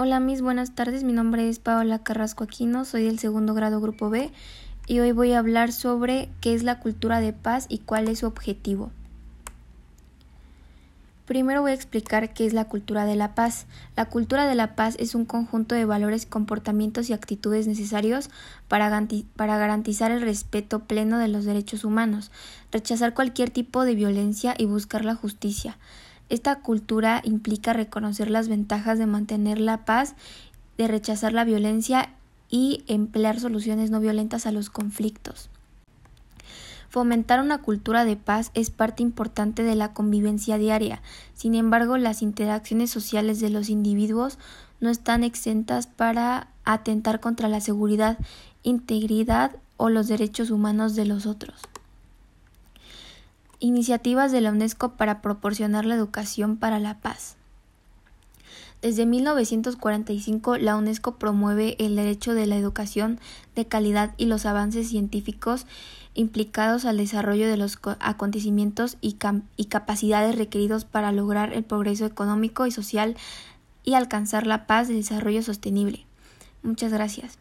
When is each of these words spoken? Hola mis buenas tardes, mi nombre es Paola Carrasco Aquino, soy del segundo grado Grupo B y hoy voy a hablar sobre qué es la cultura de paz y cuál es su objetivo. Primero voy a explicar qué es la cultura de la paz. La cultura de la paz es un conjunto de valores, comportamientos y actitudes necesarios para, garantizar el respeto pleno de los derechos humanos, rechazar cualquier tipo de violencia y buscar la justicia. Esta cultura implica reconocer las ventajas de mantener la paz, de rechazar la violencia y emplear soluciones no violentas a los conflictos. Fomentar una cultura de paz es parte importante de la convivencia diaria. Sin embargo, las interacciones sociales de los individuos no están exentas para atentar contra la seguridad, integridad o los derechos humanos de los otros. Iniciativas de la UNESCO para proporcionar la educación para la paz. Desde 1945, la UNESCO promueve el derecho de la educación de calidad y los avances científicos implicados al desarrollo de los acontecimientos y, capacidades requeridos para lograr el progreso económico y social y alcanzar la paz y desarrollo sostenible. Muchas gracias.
Hola 0.00 0.20
mis 0.20 0.42
buenas 0.42 0.76
tardes, 0.76 1.02
mi 1.02 1.12
nombre 1.12 1.48
es 1.48 1.58
Paola 1.58 1.98
Carrasco 2.04 2.44
Aquino, 2.44 2.84
soy 2.84 3.02
del 3.02 3.18
segundo 3.18 3.52
grado 3.52 3.80
Grupo 3.80 4.10
B 4.10 4.30
y 4.86 5.00
hoy 5.00 5.10
voy 5.10 5.32
a 5.32 5.40
hablar 5.40 5.72
sobre 5.72 6.28
qué 6.40 6.54
es 6.54 6.62
la 6.62 6.78
cultura 6.78 7.18
de 7.18 7.32
paz 7.32 7.66
y 7.68 7.78
cuál 7.78 8.06
es 8.06 8.20
su 8.20 8.26
objetivo. 8.26 8.92
Primero 11.26 11.62
voy 11.62 11.72
a 11.72 11.74
explicar 11.74 12.32
qué 12.32 12.46
es 12.46 12.52
la 12.52 12.66
cultura 12.66 13.06
de 13.06 13.16
la 13.16 13.34
paz. 13.34 13.66
La 13.96 14.04
cultura 14.04 14.46
de 14.46 14.54
la 14.54 14.76
paz 14.76 14.94
es 15.00 15.16
un 15.16 15.24
conjunto 15.24 15.74
de 15.74 15.84
valores, 15.84 16.26
comportamientos 16.26 17.10
y 17.10 17.12
actitudes 17.12 17.66
necesarios 17.66 18.30
para, 18.68 18.88
garantizar 18.88 20.12
el 20.12 20.20
respeto 20.20 20.78
pleno 20.84 21.18
de 21.18 21.26
los 21.26 21.44
derechos 21.44 21.82
humanos, 21.82 22.30
rechazar 22.70 23.14
cualquier 23.14 23.50
tipo 23.50 23.84
de 23.84 23.96
violencia 23.96 24.54
y 24.56 24.66
buscar 24.66 25.04
la 25.04 25.16
justicia. 25.16 25.76
Esta 26.28 26.60
cultura 26.60 27.22
implica 27.24 27.72
reconocer 27.72 28.30
las 28.30 28.48
ventajas 28.48 28.98
de 28.98 29.06
mantener 29.06 29.60
la 29.60 29.84
paz, 29.84 30.14
de 30.76 30.88
rechazar 30.88 31.32
la 31.32 31.44
violencia 31.44 32.10
y 32.50 32.84
emplear 32.86 33.40
soluciones 33.40 33.90
no 33.90 34.00
violentas 34.00 34.46
a 34.46 34.52
los 34.52 34.70
conflictos. 34.70 35.50
Fomentar 36.90 37.40
una 37.40 37.58
cultura 37.58 38.04
de 38.04 38.16
paz 38.16 38.50
es 38.54 38.70
parte 38.70 39.02
importante 39.02 39.62
de 39.62 39.74
la 39.74 39.92
convivencia 39.92 40.56
diaria. 40.56 41.02
Sin 41.34 41.54
embargo, 41.54 41.98
las 41.98 42.22
interacciones 42.22 42.90
sociales 42.90 43.40
de 43.40 43.50
los 43.50 43.68
individuos 43.68 44.38
no 44.80 44.88
están 44.88 45.22
exentas 45.22 45.86
para 45.86 46.48
atentar 46.64 47.20
contra 47.20 47.48
la 47.48 47.60
seguridad, 47.60 48.18
integridad 48.62 49.56
o 49.76 49.90
los 49.90 50.08
derechos 50.08 50.50
humanos 50.50 50.94
de 50.94 51.04
los 51.04 51.26
otros. 51.26 51.60
Iniciativas 53.60 54.30
de 54.30 54.40
la 54.40 54.50
UNESCO 54.50 54.92
para 54.92 55.20
proporcionar 55.20 55.84
la 55.84 55.94
educación 55.94 56.56
para 56.56 56.78
la 56.78 56.98
paz. 56.98 57.36
Desde 58.80 59.06
1945, 59.06 60.56
la 60.58 60.76
UNESCO 60.76 61.16
promueve 61.16 61.74
el 61.84 61.96
derecho 61.96 62.34
de 62.34 62.46
la 62.46 62.56
educación 62.56 63.18
de 63.56 63.66
calidad 63.66 64.14
y 64.16 64.26
los 64.26 64.46
avances 64.46 64.88
científicos 64.88 65.66
implicados 66.14 66.84
al 66.84 66.96
desarrollo 66.96 67.48
de 67.48 67.56
los 67.56 67.78
acontecimientos 68.00 68.96
y, 69.00 69.14
capacidades 69.64 70.36
requeridos 70.36 70.84
para 70.84 71.10
lograr 71.10 71.52
el 71.52 71.64
progreso 71.64 72.06
económico 72.06 72.66
y 72.66 72.70
social 72.70 73.16
y 73.82 73.94
alcanzar 73.94 74.46
la 74.46 74.66
paz 74.66 74.90
y 74.90 74.94
desarrollo 74.94 75.42
sostenible. 75.42 76.04
Muchas 76.62 76.92
gracias. 76.92 77.38